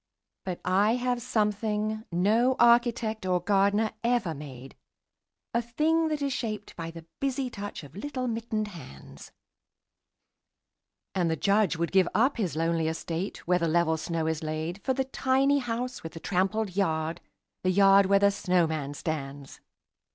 [0.45, 4.75] But I have something no architect or gardener ever made,
[5.53, 9.31] A thing that is shaped by the busy touch of little mittened hands:
[11.13, 14.81] And the Judge would give up his lonely estate, where the level snow is laid
[14.83, 17.21] For the tiny house with the trampled yard,
[17.63, 19.59] the yard where the snowman stands.